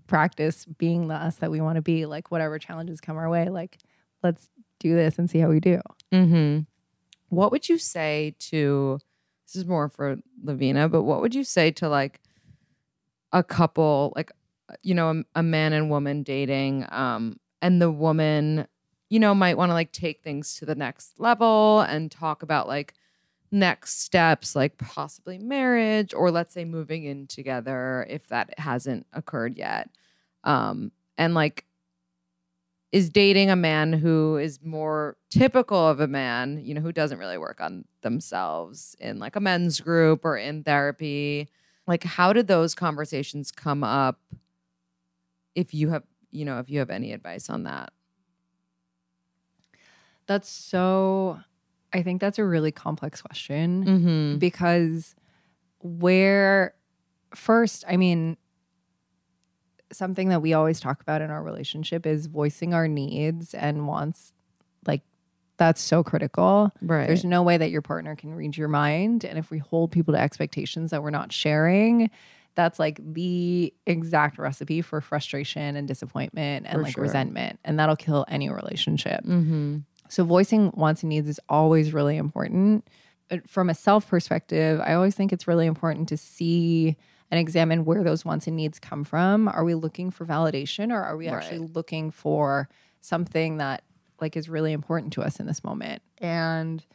[0.07, 2.05] practice being the us that we want to be.
[2.05, 3.77] Like, whatever challenges come our way, like,
[4.23, 4.49] let's
[4.79, 5.79] do this and see how we do.
[6.11, 6.63] Mm-hmm.
[7.29, 8.99] What would you say to
[9.45, 12.21] this is more for Levina, but what would you say to like
[13.31, 14.31] a couple, like
[14.81, 18.67] you know, a, a man and woman dating, um, and the woman,
[19.09, 22.67] you know, might want to like take things to the next level and talk about
[22.67, 22.93] like
[23.51, 29.57] next steps, like possibly marriage, or let's say moving in together if that hasn't occurred
[29.57, 29.89] yet.
[30.43, 31.65] Um, and like
[32.93, 37.17] is dating a man who is more typical of a man, you know, who doesn't
[37.17, 41.49] really work on themselves in like a men's group or in therapy.
[41.87, 44.19] Like, how did those conversations come up?
[45.55, 47.91] If you have, you know, if you have any advice on that.
[50.27, 51.39] That's so,
[51.91, 54.37] I think that's a really complex question Mm-hmm.
[54.37, 55.15] because
[55.79, 56.75] where,
[57.33, 58.37] first, I mean,
[59.95, 64.33] something that we always talk about in our relationship is voicing our needs and wants
[64.85, 65.01] like
[65.57, 66.71] That's so critical.
[66.81, 67.07] Right.
[67.07, 69.23] There's no way that your partner can read your mind.
[69.23, 72.09] And if we hold people to expectations that we're not sharing,
[72.55, 77.03] that's like the exact recipe for frustration and disappointment and For like sure.
[77.03, 77.59] resentment.
[77.65, 79.23] And that'll kill any relationship.
[79.23, 79.77] Mm-hmm.
[80.09, 82.87] So voicing wants and needs is always really important.
[83.29, 86.95] But From a self perspective, I always think it's really important to see
[87.33, 89.47] and examine where those wants and needs come from.
[89.47, 92.69] Are we looking for validation or are we actually looking for
[93.01, 93.83] something that
[94.21, 96.03] like is really important to us in this moment?
[96.19, 96.85] And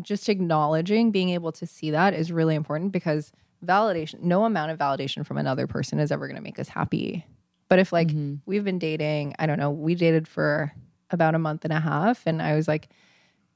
[0.00, 3.32] just acknowledging being able to see that is really important because
[3.66, 7.24] validation no amount of validation from another person is ever going to make us happy
[7.68, 8.34] but if like mm-hmm.
[8.44, 10.70] we've been dating i don't know we dated for
[11.10, 12.90] about a month and a half and i was like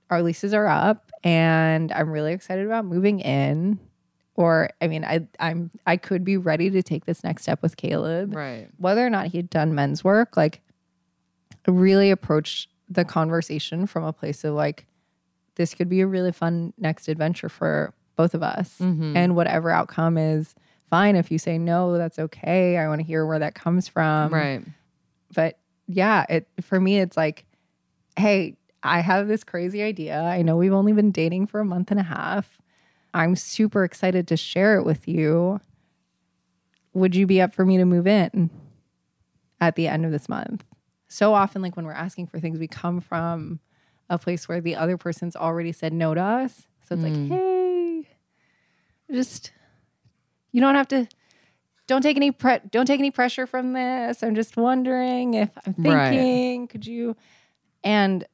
[0.08, 3.78] our leases are up and i'm really excited about moving in
[4.38, 7.76] or i mean i i'm i could be ready to take this next step with
[7.76, 8.68] caleb Right.
[8.78, 10.60] whether or not he'd done men's work, like
[11.66, 14.86] really approach the conversation from a place of like,
[15.56, 18.76] this could be a really fun next adventure for both of us.
[18.80, 19.14] Mm-hmm.
[19.16, 20.54] And whatever outcome is
[20.88, 21.14] fine.
[21.14, 22.78] If you say no, that's okay.
[22.78, 24.32] I want to hear where that comes from.
[24.32, 24.62] right.
[25.34, 27.44] But yeah, it for me, it's like,
[28.16, 30.18] hey, I have this crazy idea.
[30.18, 32.58] I know we've only been dating for a month and a half.
[33.14, 35.60] I'm super excited to share it with you.
[36.94, 38.50] Would you be up for me to move in
[39.60, 40.64] at the end of this month?
[41.08, 43.60] So often, like when we're asking for things, we come from
[44.10, 46.66] a place where the other person's already said no to us.
[46.86, 47.28] So it's like, mm.
[47.28, 48.08] hey,
[49.14, 49.52] just
[50.52, 51.08] you don't have to
[51.86, 54.22] don't take any pre- don't take any pressure from this.
[54.22, 56.10] I'm just wondering if I'm Right.
[56.10, 57.16] thinking, could you
[57.82, 58.26] and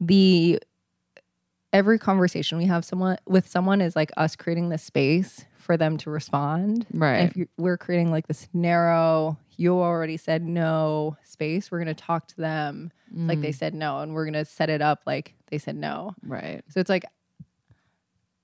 [0.00, 0.60] the
[1.72, 5.96] every conversation we have someone with someone is like us creating the space for them
[5.98, 6.86] to respond.
[6.92, 7.16] Right.
[7.16, 11.94] And if you, we're creating like this narrow, you already said no space, we're going
[11.94, 13.54] to talk to them like they mm.
[13.54, 16.14] said no and we're going to set it up like they said no.
[16.22, 16.62] Right.
[16.68, 17.04] So it's like,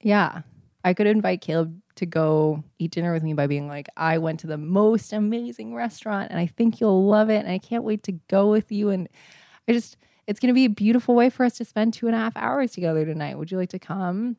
[0.00, 0.42] yeah,
[0.84, 4.40] I could invite Caleb to go eat dinner with me by being like, I went
[4.40, 7.38] to the most amazing restaurant and I think you'll love it.
[7.44, 8.90] And I can't wait to go with you.
[8.90, 9.08] And
[9.68, 9.96] I just,
[10.32, 12.34] it's going to be a beautiful way for us to spend two and a half
[12.38, 13.36] hours together tonight.
[13.36, 14.38] Would you like to come?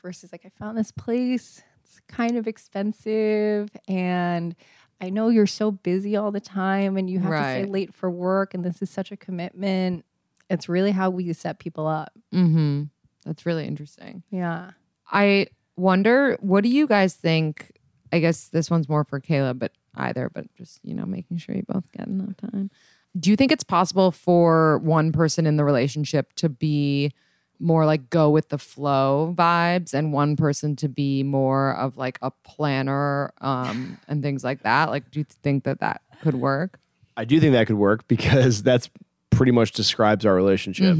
[0.00, 1.60] Versus, like, I found this place.
[1.82, 3.68] It's kind of expensive.
[3.88, 4.54] And
[5.00, 8.08] I know you're so busy all the time and you have to stay late for
[8.08, 8.54] work.
[8.54, 10.04] And this is such a commitment.
[10.48, 12.12] It's really how we set people up.
[12.32, 12.84] Mm-hmm.
[13.26, 14.22] That's really interesting.
[14.30, 14.70] Yeah.
[15.10, 17.72] I wonder, what do you guys think?
[18.12, 21.56] I guess this one's more for Caleb, but either, but just, you know, making sure
[21.56, 22.70] you both get enough time.
[23.18, 27.12] Do you think it's possible for one person in the relationship to be
[27.60, 32.18] more like go with the flow vibes and one person to be more of like
[32.22, 34.90] a planner um, and things like that?
[34.90, 36.80] Like, do you think that that could work?
[37.16, 38.90] I do think that could work because that's
[39.30, 40.96] pretty much describes our relationship.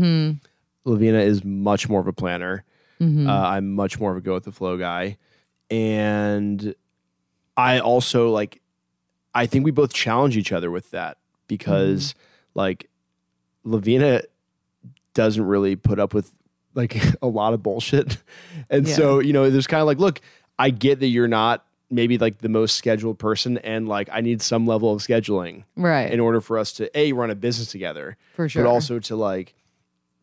[0.86, 2.64] Levina is much more of a planner.
[3.28, 5.18] Uh, I'm much more of a go with the flow guy,
[5.70, 6.74] and
[7.56, 8.60] I also like.
[9.34, 12.58] I think we both challenge each other with that because, mm-hmm.
[12.58, 12.90] like,
[13.64, 14.22] Levina
[15.14, 16.30] doesn't really put up with
[16.74, 18.18] like a lot of bullshit,
[18.70, 20.20] and so you know, there's kind of like, look,
[20.58, 24.42] I get that you're not maybe like the most scheduled person, and like I need
[24.42, 26.10] some level of scheduling Right.
[26.10, 28.64] in order for us to a run a business together For sure.
[28.64, 29.54] but also to like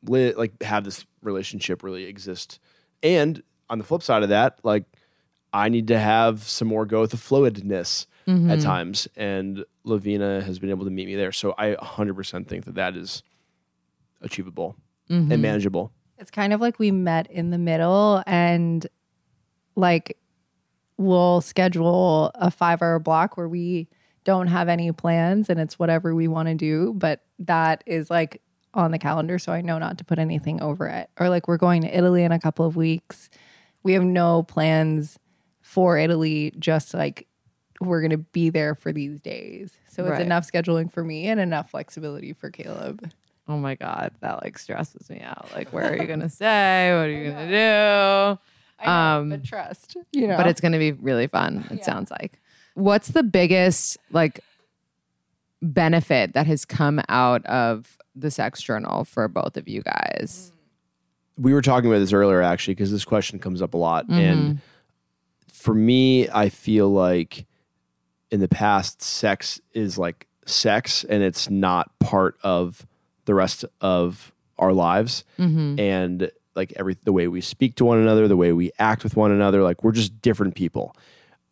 [0.03, 2.59] li- like have this relationship really exist.
[3.03, 4.83] And on the flip side of that like
[5.53, 8.51] i need to have some more go with the fluidness Mm-hmm.
[8.51, 12.65] at times and Levina has been able to meet me there so i 100% think
[12.65, 13.23] that that is
[14.21, 14.75] achievable
[15.09, 15.31] Mm-hmm.
[15.31, 18.85] and manageable It's kind of like we met in the middle and
[19.75, 20.17] like
[20.97, 23.89] we'll schedule a five hour block where we
[24.23, 26.93] don't have any plans and it's whatever we want to do.
[26.95, 28.41] But that is like
[28.73, 29.37] on the calendar.
[29.39, 31.09] So I know not to put anything over it.
[31.19, 33.29] Or like we're going to Italy in a couple of weeks.
[33.83, 35.17] We have no plans
[35.61, 37.27] for Italy, just like
[37.81, 39.73] we're going to be there for these days.
[39.89, 40.21] So it's Right.
[40.21, 43.11] enough scheduling for me and enough flexibility for Caleb.
[43.47, 45.49] Oh my God, that like stresses me out.
[45.53, 46.91] Like, where are you gonna stay?
[46.93, 48.39] What are you gonna do?
[48.79, 48.91] I know,
[49.21, 50.37] Um, but trust, you know.
[50.37, 51.67] But it's gonna be really fun.
[51.71, 52.39] It sounds like.
[52.75, 54.39] What's the biggest like
[55.61, 60.51] benefit that has come out of the sex journal for both of you guys?
[61.37, 64.59] we were talking about this earlier actually because this question comes up a lot and
[65.51, 67.45] for me i feel like
[68.31, 72.85] in the past sex is like sex and it's not part of
[73.25, 75.23] the rest of our lives.
[75.37, 75.79] Mm-hmm.
[75.79, 79.15] And like every the way we speak to one another the way we act with
[79.15, 80.95] one another like we're just different people.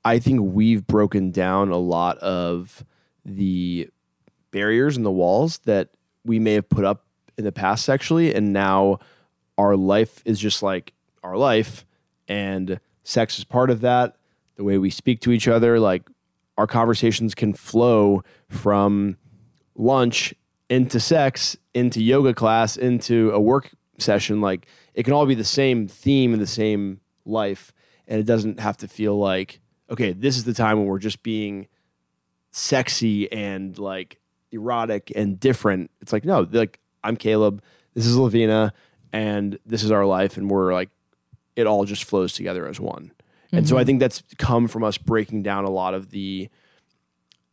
[0.04, 2.84] I think we've broken down a lot of
[3.26, 3.90] the
[4.52, 5.90] barriers and the walls that
[6.26, 7.06] we may have put up
[7.38, 9.00] in the past sexually, and now
[9.58, 11.86] our life is just like our life,
[12.28, 14.16] and sex is part of that.
[14.56, 16.04] The way we speak to each other, like
[16.60, 19.16] our conversations can flow from
[19.76, 20.34] lunch
[20.70, 24.42] into sex, into yoga class, into a work session.
[24.42, 27.72] Like it can all be the same theme and the same life.
[28.10, 31.24] And it doesn't have to feel like, okay, this is the time when we're just
[31.24, 31.70] being
[32.52, 34.20] sexy and like
[34.52, 35.92] erotic and different.
[36.02, 38.74] It's like, no, like I'm Caleb, this is Levina,
[39.14, 40.36] and this is our life.
[40.36, 40.90] And we're like,
[41.56, 43.14] it all just flows together as one.
[43.52, 43.88] And so I mm-hmm.
[43.88, 46.50] think that's come from us breaking down a lot of the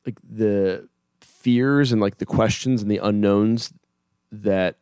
[0.04, 0.88] like the
[1.20, 3.72] fears and like the questions and the unknowns
[4.30, 4.76] that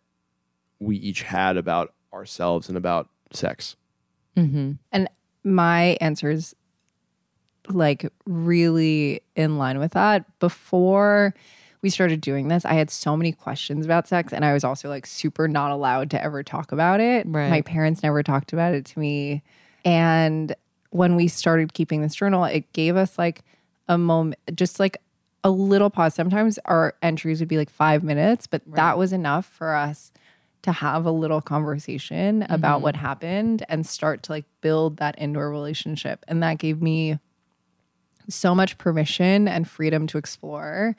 [0.79, 3.77] we each had about ourselves and about sex.
[4.37, 4.73] Mm-hmm.
[4.93, 5.09] And
[5.45, 6.55] my answer is
[7.69, 10.39] like really in line with that.
[10.39, 11.35] Before
[11.83, 14.89] we started doing this, I had so many questions about sex, and I was also
[14.89, 17.27] like super not allowed to ever talk about it.
[17.27, 17.51] Right.
[17.51, 19.43] My parents never talked about it to me.
[19.85, 20.55] And
[20.95, 23.43] when we started keeping this journal, it gave us like
[23.89, 24.97] a moment, just like
[25.43, 26.15] a little pause.
[26.15, 30.13] Sometimes our entries would be like five minutes, but that was enough for us
[30.63, 32.85] to have a little conversation about mm-hmm.
[32.85, 36.25] what happened and start to like build that indoor relationship.
[36.29, 37.19] And that gave me
[38.29, 40.95] so much permission and freedom to explore.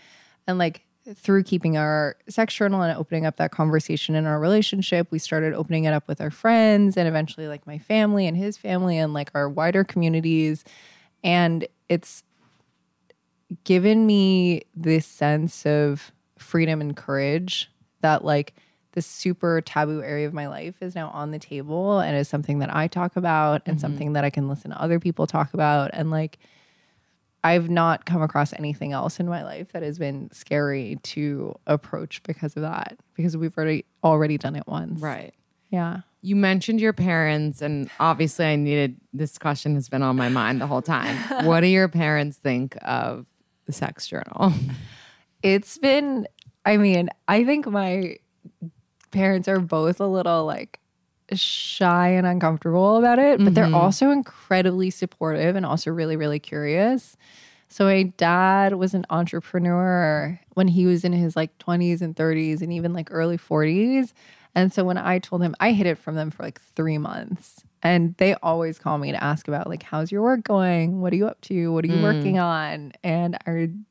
[0.45, 5.07] And like through keeping our sex journal and opening up that conversation in our relationship,
[5.11, 8.57] we started opening it up with our friends and eventually like my family and his
[8.57, 10.63] family and like our wider communities.
[11.23, 12.23] And it's
[13.63, 18.55] given me this sense of freedom and courage that like
[18.93, 22.59] this super taboo area of my life is now on the table and is something
[22.59, 23.81] that I talk about and mm-hmm.
[23.81, 25.91] something that I can listen to other people talk about.
[25.93, 26.39] And like
[27.45, 32.23] I've not come across anything else in my life that has been scary to approach
[32.23, 34.99] because of that because we've already already done it once.
[34.99, 35.35] Right.
[35.69, 35.99] Yeah.
[36.23, 40.59] You mentioned your parents, and obviously, I needed this question has been on my mind
[40.59, 41.15] the whole time.
[41.45, 43.27] what do your parents think of
[43.67, 44.51] the sex journal?
[45.43, 46.27] It's been
[46.65, 48.17] I mean, I think my
[49.11, 50.79] parents are both a little like
[51.33, 53.75] shy and uncomfortable about it, but they're mm-hmm.
[53.75, 57.17] also incredibly supportive and also really, really curious.
[57.67, 62.61] So my dad was an entrepreneur when he was in his like 20s and 30s
[62.61, 64.13] and even like early 40s.
[64.53, 67.63] And so when I told him, I hid it from them for like three months.
[67.83, 71.01] And they always call me to ask about like, how's your work going?
[71.01, 71.71] What are you up to?
[71.73, 72.03] What are you mm.
[72.03, 72.93] working on?
[73.03, 73.83] And I would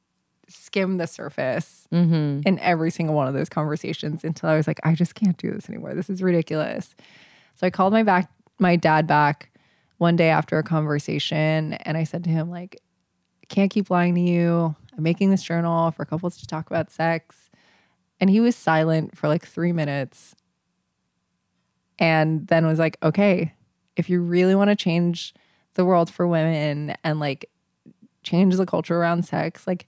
[0.48, 2.40] skim the surface mm-hmm.
[2.46, 5.50] in every single one of those conversations until I was like, I just can't do
[5.50, 5.94] this anymore.
[5.94, 6.94] This is ridiculous.
[7.54, 9.50] So I called my back my dad back
[9.98, 12.80] one day after a conversation and I said to him, like,
[13.48, 14.74] can't keep lying to you.
[14.96, 17.50] I'm making this journal for couples to talk about sex.
[18.20, 20.34] And he was silent for like three minutes
[21.98, 23.52] and then was like, okay,
[23.96, 25.34] if you really want to change
[25.74, 27.50] the world for women and like
[28.22, 29.86] change the culture around sex, like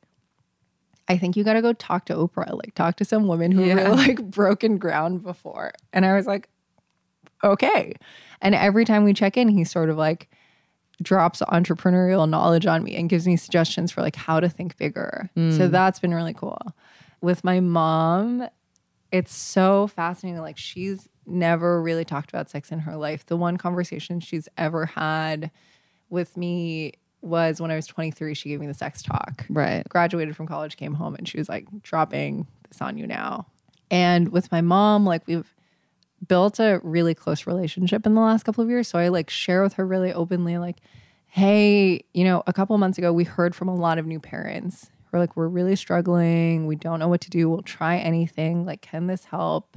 [1.09, 3.65] I think you got to go talk to Oprah, like talk to some women who
[3.65, 3.75] Yeah.
[3.75, 5.73] really like broken ground before.
[5.93, 6.49] And I was like,
[7.45, 7.95] okay.
[8.41, 10.29] And every time we check in, he sort of like
[11.03, 15.31] drops entrepreneurial knowledge on me and gives me suggestions for like how to think bigger.
[15.35, 15.71] So hmm.
[15.71, 16.59] that's been really cool.
[17.21, 18.49] With my mom,
[19.13, 20.41] it's so fascinating.
[20.41, 23.27] Like she's never really talked about sex in her life.
[23.27, 25.51] The one conversation she's ever had
[26.09, 28.35] with me was when I was 23.
[28.35, 29.45] She gave me the sex talk.
[29.49, 29.87] Right.
[29.89, 33.47] Graduated from college, came home, and she was like, dropping this on you now.
[33.91, 35.53] And with my mom, like we've
[36.27, 38.89] built a really close relationship in the last couple of years.
[38.89, 40.77] So I like share with her really openly, like,
[41.27, 44.91] hey, you know, a couple months ago, we heard from a lot of new parents
[45.05, 46.67] who are like, we're really struggling.
[46.67, 47.51] We don't know what to do.
[47.51, 48.65] We'll try anything.
[48.65, 49.77] Like, can this help?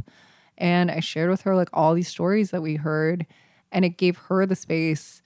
[0.58, 3.25] And I shared with her like all these stories that we heard.
[3.71, 5.21] And it gave her the space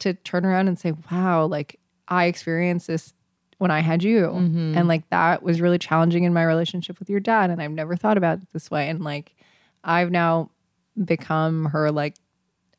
[0.00, 3.14] to turn around and say, wow, like I experienced this
[3.58, 4.26] when I had you.
[4.26, 4.76] Mm-hmm.
[4.76, 7.50] And like that was really challenging in my relationship with your dad.
[7.50, 8.88] And I've never thought about it this way.
[8.88, 9.36] And like
[9.84, 10.50] I've now
[11.02, 12.16] become her like,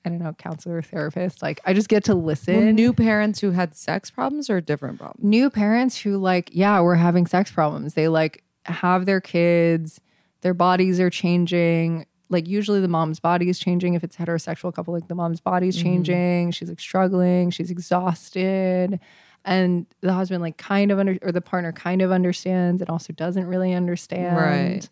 [0.05, 1.41] I don't know, counselor, therapist.
[1.41, 2.65] Like I just get to listen.
[2.65, 5.23] Well, new parents who had sex problems or different problems?
[5.23, 9.99] new parents who like yeah we're having sex problems they like have their kids
[10.41, 14.73] their bodies are changing like usually the mom's body is changing if it's a heterosexual
[14.73, 15.85] couple like the mom's body's mm-hmm.
[15.85, 18.99] changing she's like struggling she's exhausted
[19.43, 23.13] and the husband like kind of under or the partner kind of understands and also
[23.13, 24.89] doesn't really understand Right.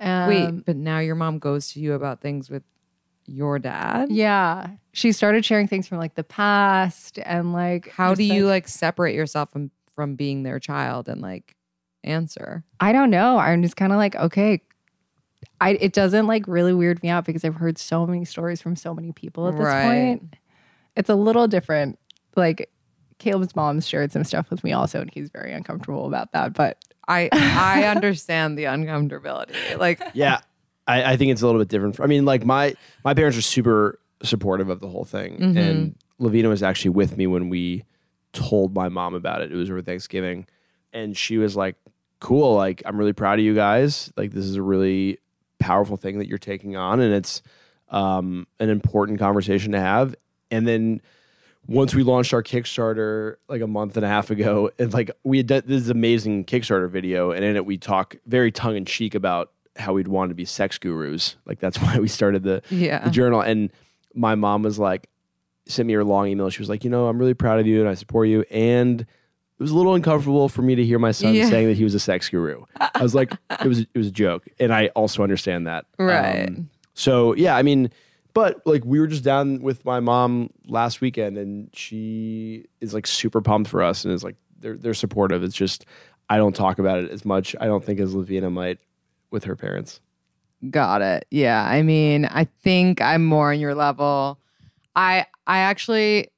[0.00, 2.62] Um, Wait, but now your mom goes to you about things with
[3.26, 4.08] your dad?
[4.10, 8.66] yeah she started sharing things from like the past and like How do you like
[8.68, 11.54] separate yourself from from being their child and like
[12.04, 12.64] answer?
[12.80, 13.36] I don't know.
[13.38, 14.62] I'm just kind of like, okay,
[15.60, 18.76] I it doesn't like really weird me out because I've heard so many stories from
[18.76, 20.18] so many people at this Right.
[20.20, 20.36] point.
[20.96, 21.98] It's a little different.
[22.36, 22.70] Like
[23.18, 26.52] Caleb's mom shared some stuff with me also, and he's very uncomfortable about that.
[26.54, 26.78] But
[27.08, 29.78] I I understand the uncomfortability.
[29.78, 30.40] Like Yeah,
[30.86, 32.00] I, I think it's a little bit different.
[32.00, 35.58] I mean, like my my parents are super supportive of the whole thing, Mm-hmm.
[35.58, 37.84] and Levina was actually with me when we
[38.32, 39.52] told my mom about it.
[39.52, 40.46] It was over Thanksgiving,
[40.92, 41.76] and she was like,
[42.20, 44.12] "Cool, like I'm really proud of you guys.
[44.16, 45.18] Like this is a really
[45.58, 47.42] powerful thing that you're taking on, and it's
[47.90, 50.14] um, an important conversation to have."
[50.50, 51.02] And then
[51.68, 55.38] once we launched our Kickstarter like a month and a half ago, and like we
[55.38, 59.14] had done this amazing Kickstarter video, and in it we talk very tongue in cheek
[59.14, 61.36] about how we'd want to be sex gurus.
[61.46, 63.04] Like that's why we started the Yeah.
[63.04, 63.40] the journal.
[63.40, 63.70] And
[64.14, 65.08] my mom was like,
[65.66, 66.48] sent me her long email.
[66.50, 68.44] She was like, you know, I'm really proud of you and I support you.
[68.50, 69.06] And it
[69.62, 71.48] was a little uncomfortable for me to hear my son Yeah.
[71.48, 72.64] saying that he was a sex guru.
[72.80, 75.84] I was like, it was it was a joke, and I also understand that.
[75.98, 76.46] Right.
[76.48, 77.90] Um, so yeah, I mean,
[78.36, 83.06] but like we were just down with my mom last weekend, and she is like
[83.06, 85.42] super pumped for us, and is like they're they're supportive.
[85.42, 85.86] It's just
[86.28, 87.56] I don't talk about it as much.
[87.62, 88.78] I don't think as Levina might
[89.30, 90.02] with her parents.
[90.68, 91.24] Got it.
[91.30, 91.64] Yeah.
[91.66, 94.38] I mean, I think I'm more on your level.
[94.94, 96.28] I I actually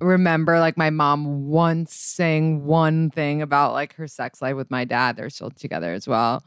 [0.00, 4.86] remember like my mom once saying one thing about like her sex life with my
[4.86, 5.16] dad.
[5.18, 6.42] They're still together as well.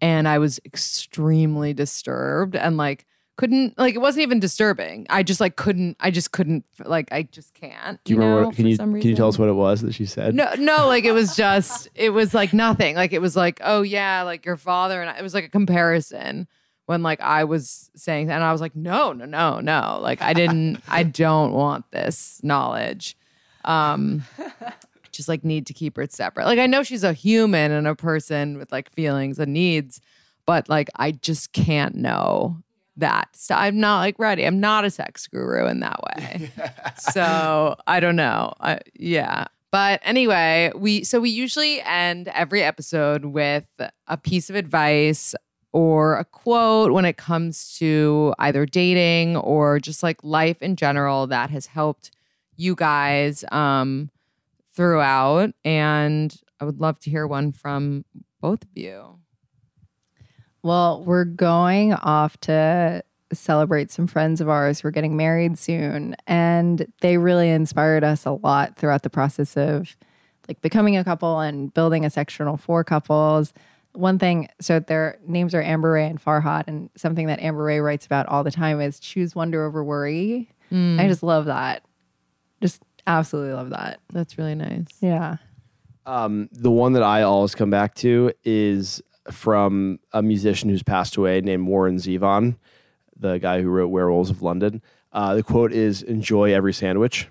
[0.00, 3.06] And I was extremely disturbed and like
[3.40, 5.06] couldn't like it wasn't even disturbing.
[5.08, 7.98] I just like couldn't I just couldn't like I just can't.
[8.04, 8.42] Do you, remember?
[8.42, 10.34] know, can you can you tell us what it was that she said?
[10.34, 12.96] No, no, like it was just, it was like nothing.
[12.96, 15.48] Like it was like, oh yeah, like your father and I, it was like a
[15.48, 16.48] comparison
[16.84, 19.98] when like I was saying, and I was like, no, no, no, no.
[20.02, 23.16] Like I didn't, I don't want this knowledge.
[23.64, 24.22] Um,
[25.12, 26.44] just like need to keep her separate.
[26.44, 30.02] Like I know she's a human and a person with like feelings and needs,
[30.44, 32.62] but like I just can't know
[33.00, 33.28] that.
[33.34, 34.46] So I'm not like ready.
[34.46, 36.50] I'm not a sex guru in that way.
[36.98, 38.52] so I don't know.
[38.60, 39.46] I, yeah.
[39.70, 43.66] But anyway, we so we usually end every episode with
[44.08, 45.34] a piece of advice
[45.72, 51.28] or a quote when it comes to either dating or just like life in general
[51.28, 52.10] that has helped
[52.56, 54.10] you guys um
[54.74, 58.04] throughout and I would love to hear one from
[58.40, 59.19] both of you.
[60.62, 63.02] Well, we're going off to
[63.32, 64.82] celebrate some friends of ours.
[64.84, 69.96] We're getting married soon, and they really inspired us a lot throughout the process of
[70.48, 73.52] like becoming a couple and building a sex journal for couples.
[73.92, 77.78] One thing, so their names are Amber Rae and Farhad, and something that Amber Rae
[77.80, 80.50] writes about all the time is choose wonder over worry.
[80.72, 81.84] I just love that.
[82.60, 84.00] Just absolutely love that.
[84.12, 84.86] That's really nice.
[85.00, 85.38] Yeah.
[86.06, 89.02] Um, the one that I always come back to is
[89.32, 92.56] from a musician who's passed away named Warren Zevon,
[93.18, 94.82] the guy who wrote Werewolves of London.
[95.12, 97.28] Uh, the quote is "Enjoy every sandwich,"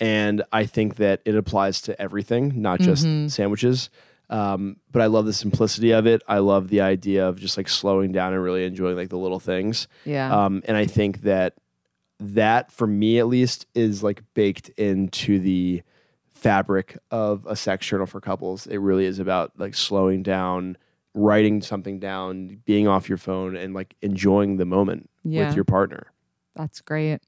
[0.00, 3.90] and I think that it applies to everything, not just sandwiches.
[4.30, 6.22] Um, but I love the simplicity of it.
[6.26, 9.40] I love the idea of just like slowing down and really enjoying like the little
[9.40, 9.86] things.
[10.04, 10.44] Yeah.
[10.44, 11.54] Um, and I think that
[12.20, 15.82] that, for me at least, is like baked into the
[16.44, 18.66] fabric of a sex journal for couples.
[18.66, 20.76] It really is about like slowing down,
[21.14, 25.46] writing something down, being off your phone, and like enjoying the moment Yeah.
[25.46, 26.08] with your partner.
[26.54, 27.20] That's great.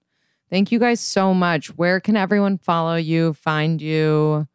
[0.50, 1.68] Thank you guys so much.
[1.78, 4.46] Where can everyone follow you, find you,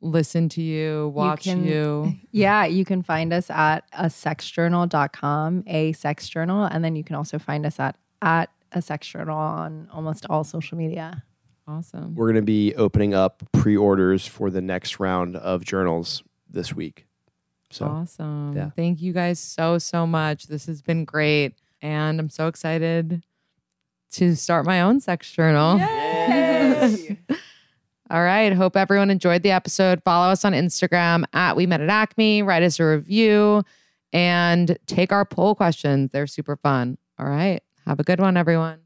[0.00, 1.52] listen to you, watch you?
[1.52, 6.64] can- Yeah, you can find us at a sexjournal.com, a sex journal.
[6.64, 10.44] And then you can also find us at, at a sex journal on almost all
[10.44, 11.22] social media.
[11.66, 12.14] Awesome.
[12.14, 16.74] We're going to be opening up pre orders for the next round of journals this
[16.74, 17.06] week.
[17.70, 18.52] So, awesome.
[18.56, 18.70] yeah.
[18.70, 20.48] Thank you guys so, so much.
[20.48, 21.54] This has been great.
[21.80, 23.24] And I'm so excited
[24.12, 25.80] to start my own sex journal.
[28.10, 28.52] All right.
[28.52, 30.02] Hope everyone enjoyed the episode.
[30.02, 32.42] Follow us on Instagram at We Met at Acme.
[32.42, 33.62] Write us a review
[34.12, 36.10] and take our poll questions.
[36.10, 36.98] They're super fun.
[37.18, 37.62] All right.
[37.86, 38.80] Have a good one, everyone.